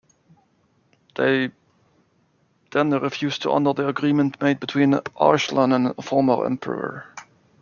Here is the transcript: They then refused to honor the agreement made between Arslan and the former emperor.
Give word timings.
They 1.13 1.51
then 2.71 2.89
refused 2.89 3.43
to 3.43 3.51
honor 3.51 3.73
the 3.75 3.87
agreement 3.87 4.41
made 4.41 4.59
between 4.59 4.95
Arslan 5.17 5.71
and 5.71 5.93
the 5.95 6.01
former 6.01 6.43
emperor. 6.43 7.05